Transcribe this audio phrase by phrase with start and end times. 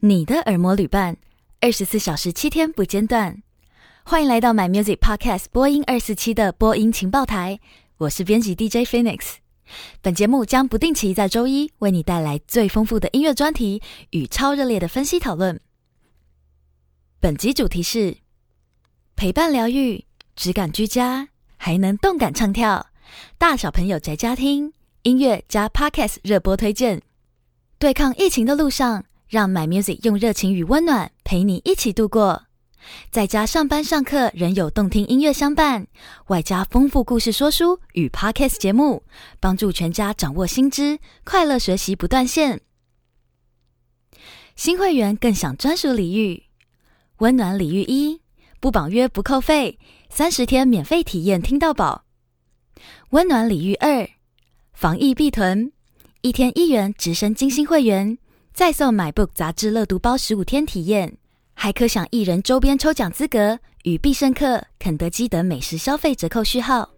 [0.00, 1.16] 你的耳膜旅伴，
[1.60, 3.42] 二十四小时七天不间断。
[4.04, 7.58] 欢迎来到 My Music Podcast 播音二四七的播音情报台，
[7.96, 9.38] 我是编辑 DJ Phoenix。
[10.00, 15.60] 本节目将不定期在周一为你带来最丰富的音乐专题与超热烈的分析讨论。
[17.18, 18.18] 本集主题是
[19.16, 20.04] 陪伴疗愈、
[20.36, 22.86] 质感居家，还能动感唱跳，
[23.36, 27.02] 大小朋友宅家听音乐加 Podcast 热播推荐。
[27.80, 29.04] 对抗疫情的路上。
[29.28, 32.44] 让 My Music 用热情与温暖陪你一起度过，
[33.10, 35.86] 在家上班上课仍有动听音乐相伴，
[36.28, 39.02] 外加丰富故事说书与 Podcast 节目，
[39.38, 42.62] 帮助全家掌握新知，快乐学习不断线。
[44.56, 46.44] 新会员更享专属礼遇，
[47.18, 48.22] 温暖礼遇一，
[48.60, 52.04] 不绑约不扣费，三十天免费体验听到饱。
[53.10, 54.08] 温暖礼遇二，
[54.72, 55.70] 防疫必囤，
[56.22, 58.16] 一天一元直升金星会员。
[58.52, 61.16] 再送 MyBook 杂志乐读包十五天体验，
[61.54, 66.90] 还可享艺人周边抽奖资格与必胜客、肯德基等美食消费折扣序号。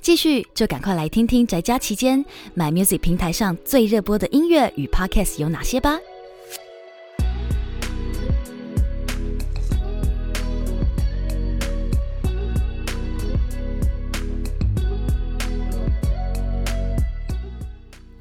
[0.00, 2.24] 继续就赶快来听听宅家期间
[2.56, 5.98] My Music 平台上最热播的音乐与 Podcast 有哪些吧。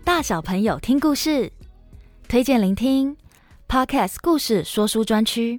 [0.04, 1.55] 大小朋友听故事。
[2.36, 3.16] 推荐聆听
[3.66, 5.58] Podcast 故事说书专区，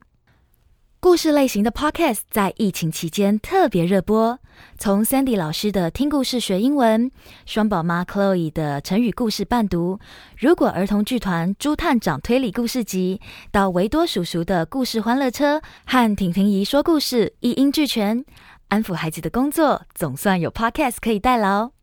[1.00, 4.38] 故事类型的 Podcast 在疫情期间特别热播。
[4.76, 7.10] 从 Sandy 老师的听故事学英文，
[7.46, 9.98] 双宝妈 Chloe 的成语故事伴读，
[10.36, 18.22] 如果儿童剧团朱探长推理故事集，到维多叔叔的故事欢乐车和婷婷姨说故事一应俱全，
[18.68, 21.75] 安抚孩子的工作总算有 Podcast 可以代劳。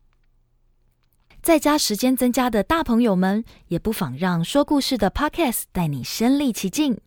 [1.44, 6.98] 在家时间增加的大朋友们，也不妨让说故事的 Podcast 带你身历其境。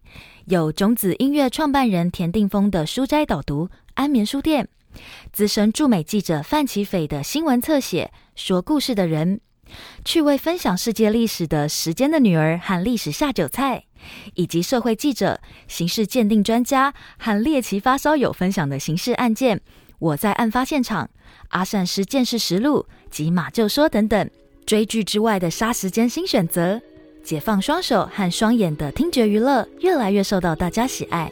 [0.46, 4.66] 有种子音乐创办人田定峰的书斋导读，安眠书店；
[5.34, 9.40] 资深驻美记者范琪斐的新闻侧写，说故事的人；
[10.06, 13.86] 趣味分享世界历史的时间的女儿和历史下酒菜；
[14.36, 19.62] 以及社会记者、刑事鉴定专家和猎奇发烧友分享的刑事案件。
[20.00, 21.10] 我在案发现场，
[21.50, 24.30] 阿善师鉴识实录及马就说等等，
[24.64, 26.80] 追剧之外的杀时间新选择，
[27.24, 31.32] 解放双手和双眼的听觉娱乐，越来越受到大家喜爱。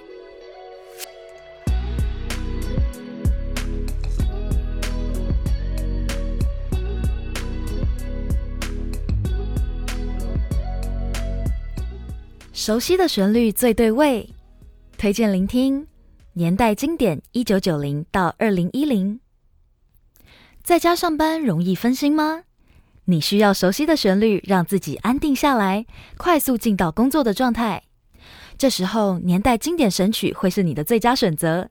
[12.52, 14.28] 熟悉的旋律最对味，
[14.98, 15.86] 推荐聆听。
[16.38, 19.22] 年代经典，一九九零到二零一零。
[20.62, 22.44] 在家上班容易分心吗？
[23.06, 25.86] 你需要熟悉的旋律，让自己安定下来，
[26.18, 27.84] 快速进到工作的状态。
[28.58, 31.70] 这时候，年代经典神曲会是你的最佳选择。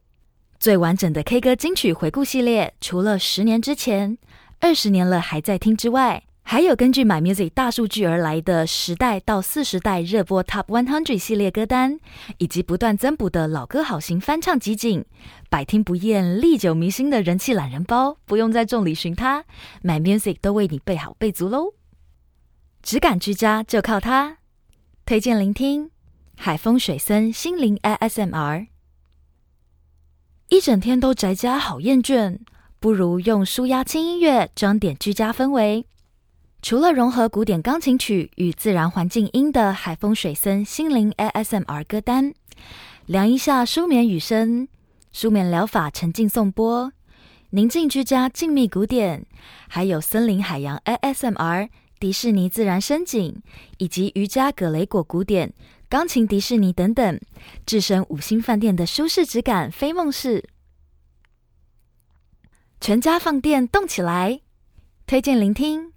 [0.58, 4.16] 最完整的 K 歌金曲回顾系列，除了十年之前、
[4.60, 11.98] 二十年了还在听之外，还有根据 My Music 大数据而来的十代到四十代热播 Top One Hundred 系列歌单，
[12.36, 15.04] 以及不断增补的老歌好行翻唱集锦，
[15.48, 19.44] 百听不厌、历久弥新的人气懒人包，不用再众里寻他
[19.82, 21.72] ，My Music 都为你备好备足喽。
[22.82, 24.36] 质感居家就靠它，
[25.06, 25.90] 推荐聆听
[26.36, 28.66] 海风水森心灵 ASMR。
[30.50, 32.38] 一整天都宅家好厌倦，
[32.78, 35.86] 不如用舒压轻音乐装点居家氛围。
[36.64, 42.32] 除了融合古典钢琴曲与自然环境音的海风水森心灵 ASMR 歌单，
[43.04, 44.66] 量一下舒眠雨声，
[45.12, 46.90] 舒眠疗法沉浸颂钵，
[47.50, 49.26] 宁静居家静谧古典，
[49.68, 51.68] 还有森林海洋 ASMR
[52.00, 53.42] 迪士尼自然声景，
[53.76, 55.52] 以及瑜伽葛雷果古典
[55.90, 57.20] 钢琴迪士尼等等，
[57.66, 60.48] 置身五星饭店的舒适质感非梦式。
[62.80, 64.40] 全家放电动起来，
[65.06, 65.92] 推荐聆听。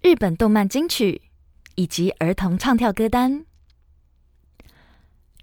[0.00, 1.22] 日本动漫金曲
[1.74, 3.44] 以及儿童唱跳歌单。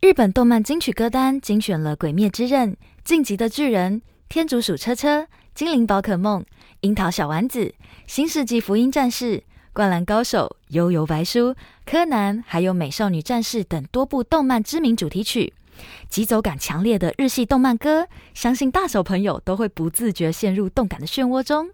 [0.02, 2.72] 日本动漫金曲歌单精选了《鬼灭之刃》、
[3.04, 3.96] 《进击的巨人》、
[4.30, 5.22] 《天竺鼠车车》、
[5.54, 6.42] 《精灵宝可梦》、
[6.82, 7.60] 《樱桃小丸子》、
[8.08, 9.38] 《新世纪福音战士》、
[9.74, 11.50] 《灌篮高手》、《幽游白书》、
[11.86, 15.54] 《柯南》，还有《美少女战士》等多部动漫知名主题曲，
[16.08, 21.72] 节奏感强烈的日系动漫歌，相信大小朋友都会不自觉陷入动感的漩涡中。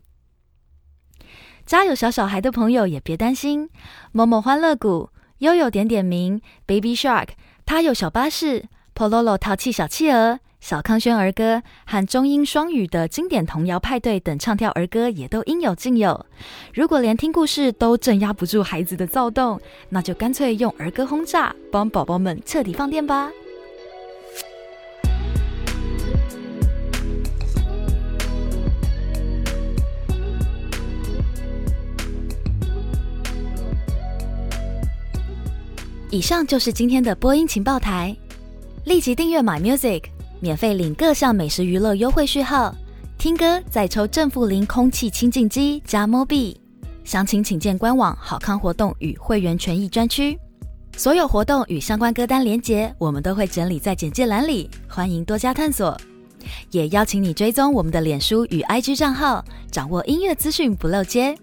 [1.66, 3.70] 家有小小孩的朋友也别担心，
[4.12, 5.10] 某某欢乐谷、
[5.40, 7.30] 悠悠点点名、Baby Shark、
[7.66, 8.66] 他有小巴士、
[8.96, 16.26] Pololo 淘气小企鹅、小康轩儿歌和中英双语的经典童谣派对等唱跳儿歌也都应有尽有。
[16.74, 19.60] 如果连听故事都镇压不住孩子的躁动，
[19.90, 23.32] 那就干脆用儿歌轰炸，帮宝宝们彻底放电吧。
[36.12, 38.14] 以上就是今天的播音情报台，
[38.84, 40.04] 立即订阅 My Music，
[40.42, 42.76] 免费领各项美食娱乐优惠序号，
[43.18, 46.58] 听歌再抽正负零空气清净机加 Mobi，
[47.06, 50.38] 详情请见官网好康活动与会员权益专区，
[50.98, 55.98] 所有活动与相关歌单连结我们都会整理在简介栏里，欢迎多加探索，
[56.72, 61.34] 也邀请你追踪我们的脸书与 IG 账号，掌握音乐资讯不漏接。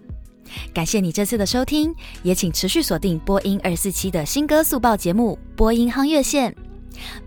[0.73, 1.93] 感谢你这次的收听，
[2.23, 6.51] 也请持续锁定播音二四七的新歌速报节目《播音夯乐线》。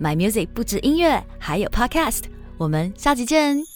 [0.00, 2.24] My Music 不止音乐，还有 Podcast。
[2.58, 3.71] 我们下集见。